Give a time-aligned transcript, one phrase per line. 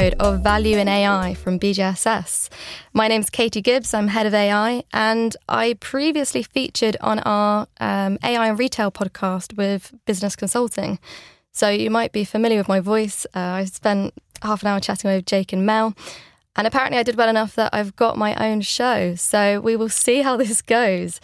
[0.00, 2.48] episode of Value in AI from BJSS.
[2.94, 8.18] My name's Katie Gibbs, I'm head of AI, and I previously featured on our um,
[8.24, 10.98] AI and retail podcast with Business Consulting.
[11.52, 13.26] So you might be familiar with my voice.
[13.34, 15.94] Uh, I spent half an hour chatting with Jake and Mel.
[16.56, 19.14] And apparently, I did well enough that I've got my own show.
[19.16, 21.20] So we will see how this goes.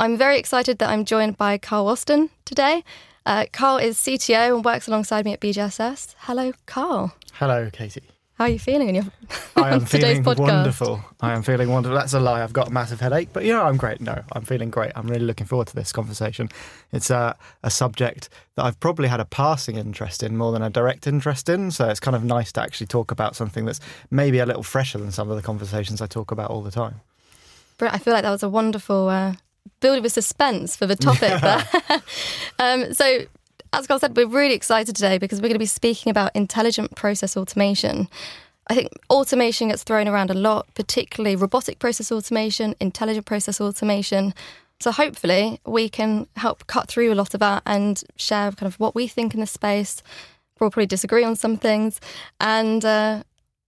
[0.00, 2.82] I'm very excited that I'm joined by Carl Austin today.
[3.26, 6.14] Uh, Carl is CTO and works alongside me at BJSS.
[6.18, 7.14] Hello, Carl.
[7.34, 8.02] Hello, Katie.
[8.34, 9.04] How are you feeling in your
[9.56, 10.38] I am feeling podcast?
[10.40, 11.00] wonderful.
[11.20, 11.96] I am feeling wonderful.
[11.96, 12.42] That's a lie.
[12.42, 14.00] I've got a massive headache, but yeah, I'm great.
[14.00, 14.90] No, I'm feeling great.
[14.96, 16.50] I'm really looking forward to this conversation.
[16.92, 20.68] It's a, a subject that I've probably had a passing interest in more than a
[20.68, 21.70] direct interest in.
[21.70, 24.98] So it's kind of nice to actually talk about something that's maybe a little fresher
[24.98, 27.00] than some of the conversations I talk about all the time.
[27.78, 29.34] But I feel like that was a wonderful uh,
[29.80, 32.02] build of a suspense for the topic there.
[32.58, 33.20] um, so,
[33.72, 36.94] as Carl said, we're really excited today because we're going to be speaking about intelligent
[36.94, 38.08] process automation.
[38.68, 44.32] I think automation gets thrown around a lot, particularly robotic process automation, intelligent process automation.
[44.80, 48.78] So hopefully we can help cut through a lot of that and share kind of
[48.80, 50.02] what we think in the space.
[50.58, 52.00] We'll probably disagree on some things,
[52.40, 53.24] and uh,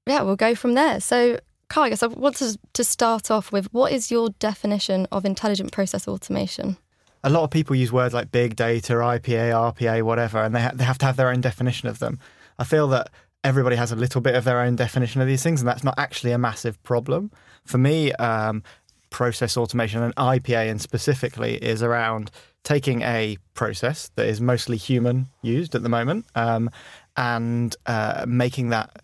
[0.06, 1.00] yeah, we'll go from there.
[1.00, 5.06] So, Carl, I guess I want to, to start off with what is your definition
[5.10, 6.76] of intelligent process automation?
[7.26, 10.70] a lot of people use words like big data, IPA, RPA, whatever, and they, ha-
[10.72, 12.20] they have to have their own definition of them.
[12.56, 13.10] I feel that
[13.42, 15.98] everybody has a little bit of their own definition of these things, and that's not
[15.98, 17.32] actually a massive problem.
[17.64, 18.62] For me, um,
[19.10, 22.30] process automation and IPA, and specifically, is around
[22.62, 26.70] taking a process that is mostly human used at the moment um,
[27.16, 29.02] and uh, making that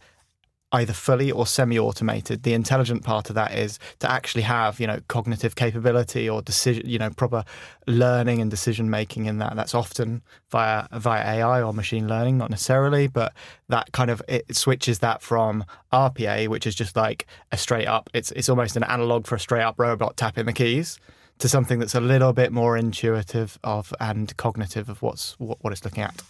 [0.72, 2.42] either fully or semi-automated.
[2.42, 6.88] The intelligent part of that is to actually have, you know, cognitive capability or decision,
[6.88, 7.44] you know, proper
[7.86, 9.54] learning and decision making in that.
[9.54, 13.34] That's often via via AI or machine learning, not necessarily, but
[13.68, 18.08] that kind of it switches that from RPA, which is just like a straight up.
[18.14, 20.98] It's it's almost an analog for a straight up robot tapping the keys.
[21.38, 25.72] To something that's a little bit more intuitive of and cognitive of what's what, what
[25.72, 26.22] it's looking at.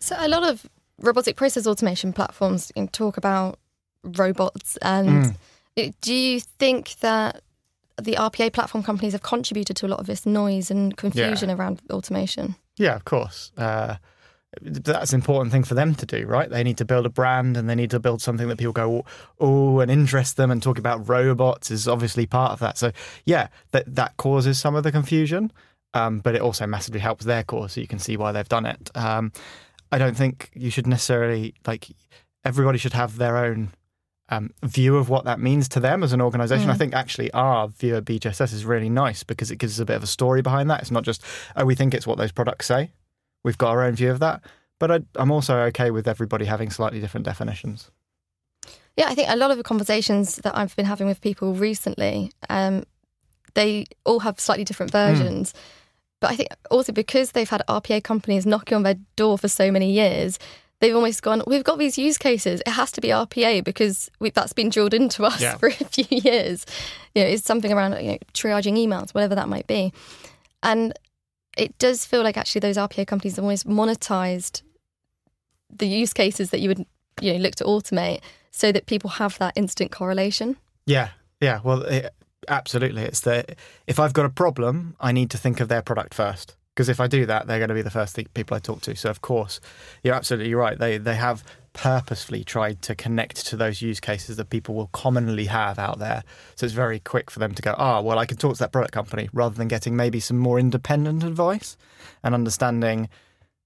[0.00, 0.66] So, a lot of
[1.00, 3.58] robotic process automation platforms talk about
[4.02, 5.36] robots, and
[5.76, 5.94] Mm.
[6.00, 7.42] do you think that
[8.00, 11.80] the RPA platform companies have contributed to a lot of this noise and confusion around
[11.90, 12.56] automation?
[12.76, 13.52] Yeah, of course.
[13.56, 13.96] Uh,
[14.60, 16.48] that's an important thing for them to do, right?
[16.48, 19.04] They need to build a brand and they need to build something that people go,
[19.40, 20.50] oh, and interest them.
[20.50, 22.78] And talk about robots is obviously part of that.
[22.78, 22.92] So,
[23.24, 25.50] yeah, that that causes some of the confusion,
[25.92, 27.72] um, but it also massively helps their cause.
[27.72, 28.90] So you can see why they've done it.
[28.94, 29.32] Um,
[29.94, 31.86] I don't think you should necessarily like
[32.44, 33.70] everybody should have their own
[34.28, 36.68] um, view of what that means to them as an organization.
[36.68, 39.84] I think actually our view of BJSS is really nice because it gives us a
[39.84, 40.80] bit of a story behind that.
[40.80, 41.22] It's not just,
[41.54, 42.90] oh, we think it's what those products say.
[43.44, 44.42] We've got our own view of that.
[44.80, 47.92] But I, I'm also okay with everybody having slightly different definitions.
[48.96, 52.32] Yeah, I think a lot of the conversations that I've been having with people recently,
[52.50, 52.82] um,
[53.54, 55.54] they all have slightly different versions.
[56.24, 59.70] But I think also because they've had RPA companies knocking on their door for so
[59.70, 60.38] many years,
[60.80, 62.62] they've almost gone, we've got these use cases.
[62.66, 65.56] It has to be RPA because we, that's been drilled into us Yeah.
[65.58, 66.64] for a few years.
[67.14, 69.92] You know, it's something around you know, triaging emails, whatever that might be.
[70.62, 70.98] And
[71.58, 74.62] it does feel like actually those RPA companies have almost monetized
[75.68, 76.86] the use cases that you would
[77.20, 78.20] you know look to automate
[78.50, 80.56] so that people have that instant correlation.
[80.86, 81.10] Yeah,
[81.42, 81.60] yeah.
[81.62, 82.14] Well, it,
[82.48, 83.02] absolutely.
[83.02, 83.56] It's that
[83.86, 86.56] if I've got a problem, I need to think of their product first.
[86.74, 88.96] Because if I do that, they're going to be the first people I talk to.
[88.96, 89.60] So of course,
[90.02, 90.76] you're absolutely right.
[90.76, 95.46] They they have purposefully tried to connect to those use cases that people will commonly
[95.46, 96.24] have out there.
[96.56, 98.72] So it's very quick for them to go, ah, well, I can talk to that
[98.72, 101.76] product company rather than getting maybe some more independent advice
[102.22, 103.08] and understanding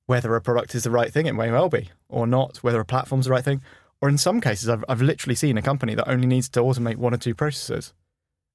[0.06, 1.26] whether a product is the right thing.
[1.26, 2.58] It may well be, or not.
[2.58, 3.62] Whether a platform's the right thing,
[4.02, 6.96] or in some cases, I've I've literally seen a company that only needs to automate
[6.96, 7.94] one or two processes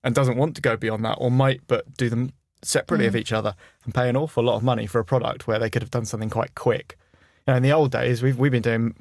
[0.04, 3.20] and doesn't want to go beyond that, or might but do them separately of mm.
[3.20, 5.82] each other and pay an awful lot of money for a product where they could
[5.82, 6.98] have done something quite quick.
[7.46, 8.96] You know, in the old days, we've we've been doing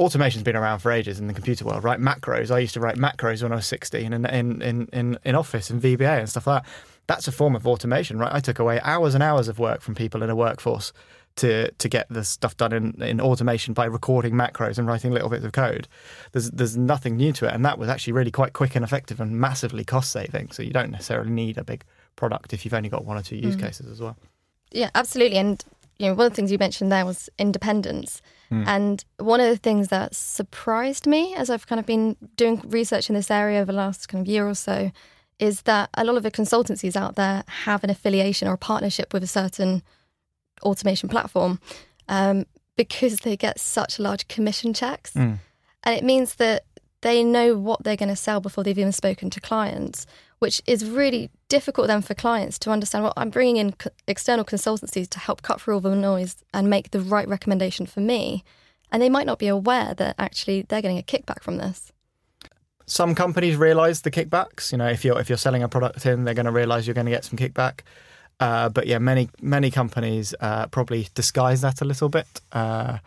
[0.00, 2.00] automation's been around for ages in the computer world, right?
[2.00, 2.50] Macros.
[2.50, 5.70] I used to write macros when I was 16 in in in in, in Office
[5.70, 6.70] and VBA and stuff like that.
[7.06, 8.32] That's a form of automation, right?
[8.32, 10.92] I took away hours and hours of work from people in a workforce
[11.40, 15.28] to to get the stuff done in, in automation by recording macros and writing little
[15.28, 15.88] bits of code.
[16.32, 19.20] There's there's nothing new to it, and that was actually really quite quick and effective
[19.20, 20.50] and massively cost saving.
[20.52, 21.84] So you don't necessarily need a big
[22.16, 23.62] product if you've only got one or two use mm.
[23.62, 24.16] cases as well.
[24.70, 25.38] Yeah, absolutely.
[25.38, 25.64] And
[25.98, 28.22] you know, one of the things you mentioned there was independence.
[28.50, 28.66] Mm.
[28.66, 33.08] And one of the things that surprised me as I've kind of been doing research
[33.08, 34.90] in this area over the last kind of year or so
[35.38, 39.12] is that a lot of the consultancies out there have an affiliation or a partnership
[39.14, 39.82] with a certain
[40.62, 41.60] automation platform
[42.08, 42.46] um,
[42.76, 45.14] because they get such large commission checks.
[45.84, 46.64] And it means that
[47.02, 50.06] they know what they're going to sell before they've even spoken to clients,
[50.38, 53.04] which is really difficult then for clients to understand.
[53.04, 56.68] Well, I'm bringing in co- external consultancies to help cut through all the noise and
[56.68, 58.44] make the right recommendation for me.
[58.92, 61.92] And they might not be aware that actually they're getting a kickback from this.
[62.86, 64.72] Some companies realise the kickbacks.
[64.72, 66.94] You know, if you're if you're selling a product in, they're going to realise you're
[66.94, 67.80] going to get some kickback.
[68.40, 72.40] Uh, but yeah, many many companies uh, probably disguise that a little bit.
[72.50, 72.98] Uh,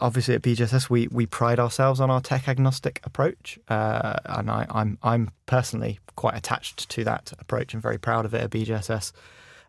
[0.00, 4.66] obviously, at BJSS, we we pride ourselves on our tech agnostic approach, uh, and I,
[4.68, 9.12] I'm I'm personally quite attached to that approach and very proud of it at BJSS.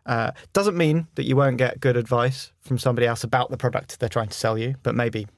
[0.04, 4.00] Uh, doesn't mean that you won't get good advice from somebody else about the product
[4.00, 5.28] they're trying to sell you, but maybe,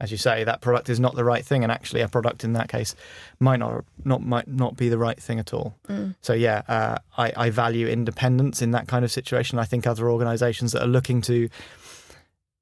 [0.00, 2.54] as you say, that product is not the right thing, and actually, a product in
[2.54, 2.94] that case
[3.38, 5.74] might not not might not be the right thing at all.
[6.22, 9.58] So yeah, uh, I, I value independence in that kind of situation.
[9.58, 11.48] I think other organisations that are looking to,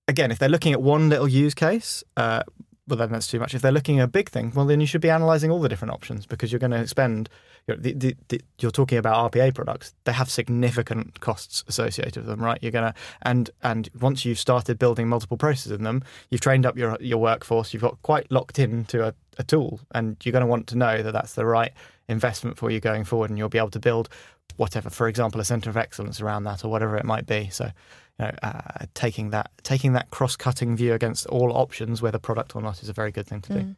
[0.09, 2.03] again, if they're looking at one little use case.
[2.17, 2.43] Uh,
[2.89, 3.55] well, then that's too much.
[3.55, 5.69] If they're looking at a big thing, well, then you should be analysing all the
[5.69, 7.29] different options because you're going to spend.
[7.67, 12.17] You know, the, the, the, you're talking about RPA products; they have significant costs associated
[12.17, 12.59] with them, right?
[12.63, 16.79] You're gonna and and once you've started building multiple processes in them, you've trained up
[16.79, 17.75] your your workforce.
[17.75, 21.03] You've got quite locked into a, a tool, and you're going to want to know
[21.03, 21.73] that that's the right
[22.09, 24.09] investment for you going forward, and you'll be able to build
[24.57, 27.49] whatever, for example, a centre of excellence around that or whatever it might be.
[27.51, 27.71] So
[28.19, 32.63] you know, uh, taking that taking that cross-cutting view against all options, whether product or
[32.63, 33.77] not, is a very good thing to do.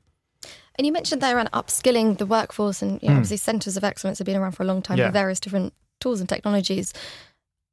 [0.76, 4.18] And you mentioned there around upskilling the workforce, and you know, obviously centres of excellence
[4.18, 4.98] have been around for a long time.
[4.98, 5.06] Yeah.
[5.06, 6.94] with various different tools and technologies.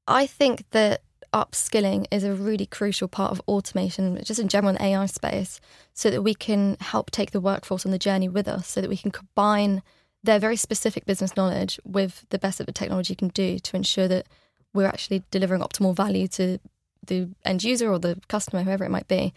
[0.08, 1.02] I think that
[1.34, 5.60] upskilling is a really crucial part of automation, just in general in the AI space,
[5.94, 8.90] so that we can help take the workforce on the journey with us, so that
[8.90, 9.82] we can combine
[10.24, 14.08] their very specific business knowledge with the best that the technology can do to ensure
[14.08, 14.28] that
[14.74, 16.60] we're actually delivering optimal value to
[17.06, 19.34] the end user or the customer, whoever it might be.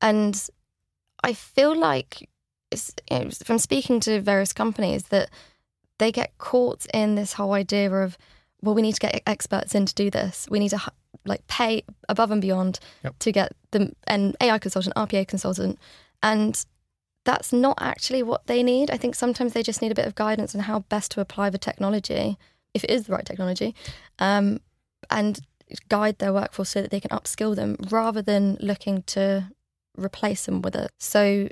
[0.00, 0.48] And
[1.24, 2.28] I feel like
[2.70, 5.30] it's, you know, from speaking to various companies that
[5.98, 8.16] they get caught in this whole idea of,
[8.62, 10.46] well, we need to get experts in to do this.
[10.50, 10.80] We need to
[11.24, 13.18] like pay above and beyond Yep.
[13.20, 15.78] to get the an AI consultant, RPA consultant,
[16.22, 16.64] and
[17.24, 18.90] that's not actually what they need.
[18.90, 21.50] I think sometimes they just need a bit of guidance on how best to apply
[21.50, 22.38] the technology,
[22.74, 23.74] if it is the right technology,
[24.18, 24.60] um,
[25.10, 25.40] and
[25.88, 29.50] guide their workforce so that they can upskill them rather than looking to
[29.96, 30.90] replace them with it.
[30.98, 31.48] So,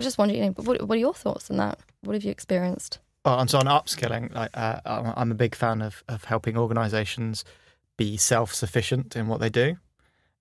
[0.00, 1.78] just wondering, you know, what, what are your thoughts on that?
[2.02, 2.98] What have you experienced?
[3.24, 6.56] Well, and so on upskilling, like uh, I'm I'm a big fan of of helping
[6.56, 7.44] organisations
[7.96, 9.76] be self sufficient in what they do.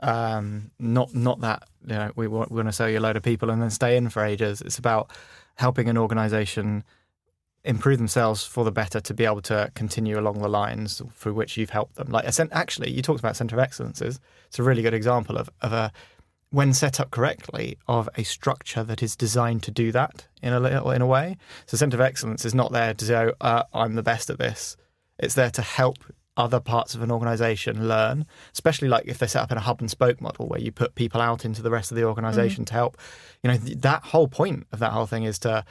[0.02, 3.18] Um, not not that you know we want, we want to sell you a load
[3.18, 4.62] of people and then stay in for ages.
[4.62, 5.10] It's about
[5.56, 6.84] helping an organisation
[7.66, 11.58] improve themselves for the better to be able to continue along the lines through which
[11.58, 12.10] you've helped them.
[12.10, 14.20] Like actually, you talked about centre of excellences.
[14.48, 15.92] It's a really good example of of a
[16.52, 20.60] when set up correctly, of a structure that is designed to do that in a
[20.60, 21.38] little in a way.
[21.66, 24.78] So, centre of excellence is not there to say, uh, "I'm the best at this."
[25.20, 25.98] It's there to help
[26.38, 29.80] other parts of an organisation learn, especially like if they set up in a hub
[29.80, 32.74] and spoke model where you put people out into the rest of the organisation to
[32.74, 32.98] help.
[33.42, 35.64] You know, th- that whole point of that whole thing is to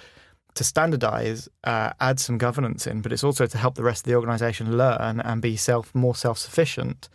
[0.54, 4.10] to standardize, uh, add some governance in, but it's also to help the rest of
[4.10, 7.08] the organisation learn and be self more self sufficient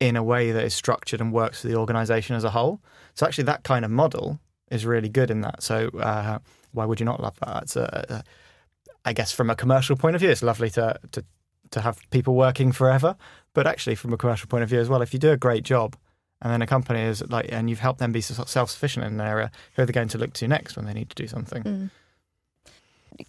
[0.00, 2.80] in a way that is structured and works for the organisation as a whole.
[3.14, 5.62] So actually, that kind of model is really good in that.
[5.62, 6.38] So uh,
[6.72, 7.62] why would you not love that?
[7.64, 8.24] It's a, a,
[9.04, 11.24] I guess from a commercial point of view, it's lovely to to
[11.70, 13.16] to have people working forever.
[13.54, 15.64] But actually, from a commercial point of view as well, if you do a great
[15.64, 15.96] job,
[16.42, 19.20] and then a company is like, and you've helped them be self sufficient in an
[19.20, 21.62] area, who are they going to look to next when they need to do something?
[21.62, 21.90] Mm.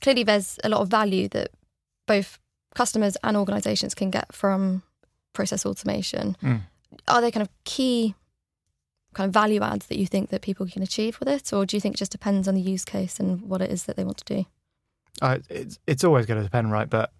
[0.01, 1.51] Clearly, there's a lot of value that
[2.07, 2.39] both
[2.75, 4.83] customers and organisations can get from
[5.33, 6.35] process automation.
[6.41, 6.61] Mm.
[7.07, 8.15] Are there kind of key
[9.13, 11.75] kind of value adds that you think that people can achieve with it, or do
[11.75, 14.03] you think it just depends on the use case and what it is that they
[14.03, 14.45] want to do?
[15.21, 16.89] Uh, it's it's always going to depend, right?
[16.89, 17.11] But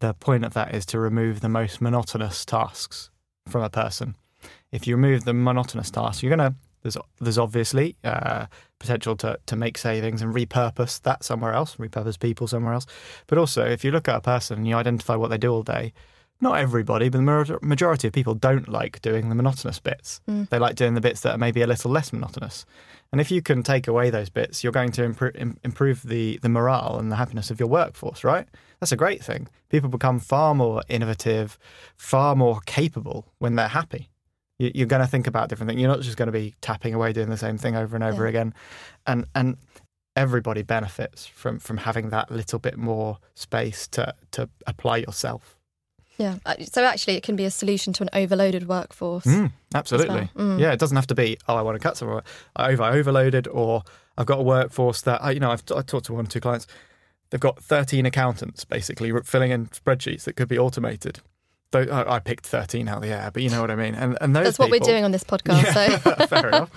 [0.00, 3.10] the point of that is to remove the most monotonous tasks
[3.48, 4.16] from a person.
[4.72, 6.54] If you remove the monotonous tasks, you're gonna
[6.84, 8.46] there's there's obviously uh,
[8.78, 12.86] potential to to make savings and repurpose that somewhere else, repurpose people somewhere else.
[13.26, 15.62] But also, if you look at a person and you identify what they do all
[15.62, 15.92] day,
[16.40, 20.20] not everybody, but the majority of people don't like doing the monotonous bits.
[20.28, 20.48] Mm.
[20.50, 22.66] They like doing the bits that are maybe a little less monotonous.
[23.12, 26.48] And if you can take away those bits, you're going to improve, improve the, the
[26.48, 28.46] morale and the happiness of your workforce, right?
[28.80, 29.48] That's a great thing.
[29.70, 31.56] People become far more innovative,
[31.96, 34.10] far more capable when they're happy.
[34.58, 35.80] You- You're going to think about different things.
[35.80, 38.22] You're not just going to be tapping away doing the same thing over and over
[38.24, 38.28] Yeah.
[38.30, 38.54] again.
[39.06, 39.56] And and
[40.16, 45.56] everybody benefits from from having that little bit more space to to apply yourself.
[46.16, 46.36] Yeah.
[46.46, 49.24] Uh, So actually, it can be a solution to an overloaded workforce.
[49.24, 50.30] Mm, absolutely.
[50.36, 50.46] well.
[50.56, 50.60] Mm.
[50.60, 52.22] Yeah, it doesn't have to be, oh, I want to cut somewhere.
[52.54, 53.82] I've overloaded or
[54.16, 56.38] I've got a workforce that I, you know I've I talked to one or two
[56.40, 56.68] clients.
[57.30, 61.18] They've got 13 accountants basically filling in spreadsheets that could be automated.
[61.74, 63.94] Though I, I picked 13 out of the air, but you know what I mean.
[63.94, 65.72] And and those That's what people, we're doing on this podcast.
[65.74, 66.70] So fair enough.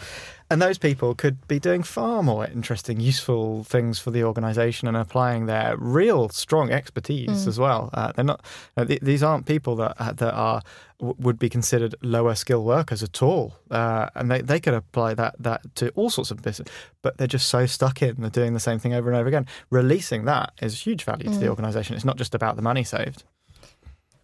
[0.50, 4.96] And those people could be doing far more interesting, useful things for the organisation and
[4.96, 7.48] applying their real strong expertise Mm.
[7.48, 7.89] as well.
[7.94, 8.42] Uh, they're not;
[8.77, 10.62] uh, th- these aren't people that uh, that are
[11.00, 15.13] w- would be considered lower skill workers at all, uh, and they, they could apply
[15.16, 16.70] that that to all sorts of business.
[17.01, 19.48] But they're just so stuck in; they're doing the same thing over and over again.
[19.70, 21.50] Releasing that is huge value to the Mm.
[21.50, 21.98] organisation.
[21.98, 23.25] It's not just about the money saved.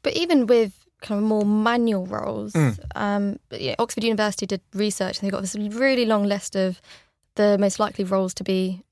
[0.04, 2.78] But even with kind of more manual roles, Mm.
[2.96, 6.80] um, yeah, Oxford University did research and they got this really long list of
[7.36, 8.84] the most likely roles to be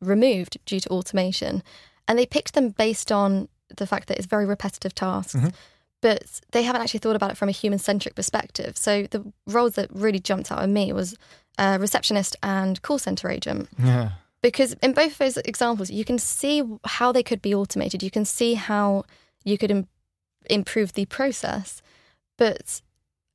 [0.00, 1.62] removed due to automation.
[2.08, 5.34] And they picked them based on the fact that it's very repetitive tasks.
[5.34, 5.52] Mhm.
[6.00, 8.76] But they haven't actually thought about it from a human centric perspective.
[8.76, 11.14] So the roles that really jumped out at me was
[11.58, 16.18] uh, receptionist and call center agent Yeah, because in both of those examples you can
[16.18, 19.04] see how they could be automated you can see how
[19.44, 19.86] you could Im-
[20.50, 21.82] improve the process
[22.36, 22.80] but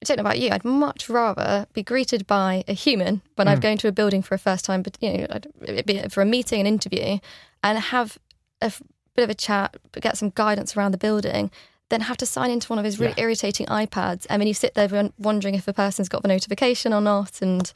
[0.02, 3.58] i don't know about you i'd much rather be greeted by a human when i'm
[3.60, 3.62] Mm.
[3.62, 6.26] going to a building for a first time but you know I'd- be for a
[6.26, 7.20] meeting an interview
[7.64, 8.18] and have
[8.62, 8.82] a f-
[9.16, 11.52] bit of a chat get some guidance around the building
[11.90, 13.24] then have to sign into one of those really Yeah.
[13.24, 17.02] irritating ipads and then you sit there wondering if a person's got the notification or
[17.02, 17.72] not and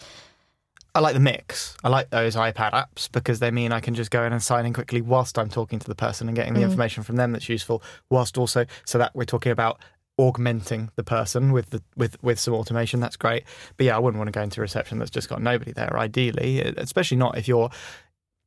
[0.93, 1.77] I like the mix.
[1.83, 4.65] I like those iPad apps because they mean I can just go in and sign
[4.65, 6.65] in quickly whilst I'm talking to the person and getting the Mm.
[6.65, 9.79] information from them that's useful, whilst also so that we're talking about
[10.17, 12.99] augmenting the person with the with with some automation.
[12.99, 13.43] That's great.
[13.77, 15.97] But yeah, I wouldn't want to go into a reception that's just got nobody there.
[15.97, 17.69] Ideally, especially not if you're.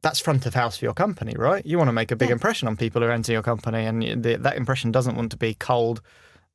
[0.02, 1.64] That's front of house for your company, right?
[1.64, 2.34] You want to make a big Yeah.
[2.34, 5.54] impression on people who enter your company, and the, that impression doesn't want to be
[5.54, 6.02] cold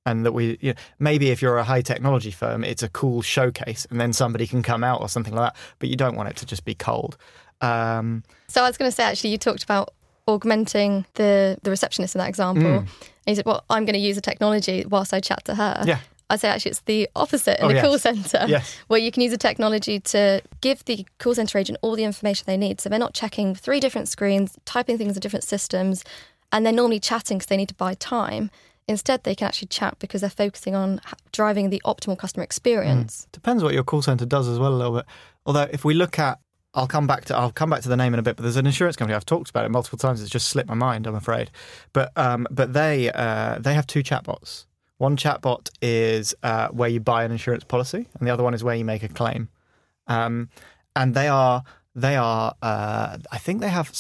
[0.06, 3.22] and that we you know, maybe if you're a high technology firm it's a cool
[3.22, 6.30] showcase and then somebody can come out or something like that but you don't want
[6.30, 7.18] it to just be cold
[7.62, 9.94] um, So I was going to say, actually, you talked about
[10.28, 12.64] augmenting the the receptionist in that example.
[12.64, 12.78] Mm.
[12.80, 12.88] And
[13.28, 16.00] you said, "Well, I'm going to use the technology whilst I chat to her." yeah
[16.32, 17.84] I'd say actually it's the opposite in Oh, a yes.
[17.84, 21.80] call center, yes where you can use the technology to give the call center agent
[21.82, 22.80] all the information they need.
[22.80, 26.04] So they're not checking three different screens, typing things in different systems,
[26.52, 28.52] and they're normally chatting because they need to buy time.
[28.90, 31.00] Instead, they can actually chat because they're focusing on
[31.32, 33.28] driving the optimal customer experience.
[33.32, 35.06] depends what your call center does as well a little bit
[35.46, 36.40] although if we look at
[36.76, 38.56] I'll come back to I'll come back to the name in a bit, but there's
[38.56, 40.22] an insurance company I've talked about it multiple times.
[40.22, 41.50] It's just slipped my mind, I'm afraid.
[41.94, 44.66] But um, but they uh, they have two chatbots.
[44.98, 48.64] One chatbot is uh, where you buy an insurance policy, and the other one is
[48.64, 49.50] where you make a claim.
[50.06, 50.50] Um,
[50.96, 51.64] and they are
[51.96, 53.92] they are uh, I think they have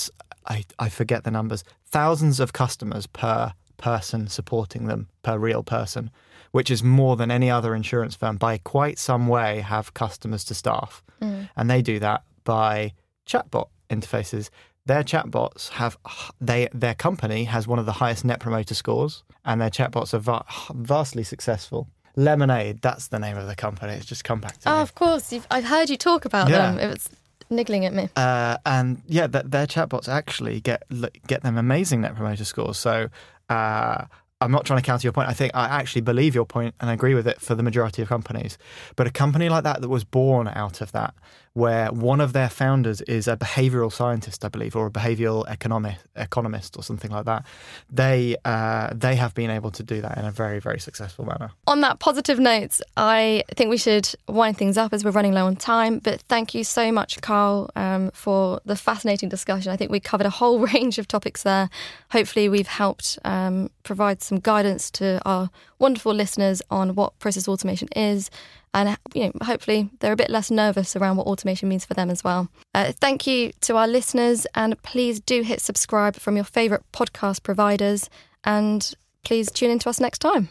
[0.45, 6.11] I, I forget the numbers thousands of customers per person supporting them per real person,
[6.51, 10.53] which is more than any other insurance firm by quite some way have customers to
[10.53, 12.93] staff, and they do that by
[13.27, 14.49] chatbot interfaces.
[14.85, 15.97] Their chatbots have
[16.41, 20.19] they their company has one of the highest net promoter scores, and their chatbots are
[20.19, 21.87] va- vastly successful.
[22.15, 23.93] Lemonade, that's the name of the company.
[23.93, 24.81] It's just come back to Oh, me.
[24.81, 25.31] of course.
[25.31, 26.71] You've, I've heard you talk about Yeah.
[26.71, 26.79] them.
[26.79, 27.07] It was
[27.49, 28.09] niggling at me.
[28.15, 30.83] Uh, and yeah, th- their chatbots actually get
[31.27, 32.77] get them amazing net promoter scores.
[32.77, 33.09] So
[33.49, 34.05] uh,
[34.41, 35.27] I'm not trying to counter your point.
[35.27, 38.07] I think I actually believe your point and agree with it for the majority of
[38.07, 38.57] companies.
[38.95, 41.13] But a company like that that was born out of that,
[41.59, 46.05] where one of their founders is a behavioral scientist, I believe, or a behavioral economist,
[46.15, 47.45] economist or something like that,
[47.91, 51.51] they uh, they have been able to do that in a very very successful manner.
[51.67, 55.45] On that positive note, I think we should wind things up as we're running low
[55.45, 55.99] on time.
[55.99, 59.71] But thank you so much, Carl, um, for the fascinating discussion.
[59.71, 61.69] I think we covered a whole range of topics there.
[62.11, 65.49] Hopefully, we've helped um, provide some guidance to our
[65.79, 68.29] wonderful listeners on what process automation is.
[68.73, 72.09] And you know, hopefully, they're a bit less nervous around what automation means for them
[72.09, 72.49] as well.
[72.75, 77.41] Uh, thank you to our listeners, and please do hit subscribe from your favourite podcast
[77.41, 78.09] providers.
[78.43, 78.93] And
[79.23, 80.49] please tune in to us next time.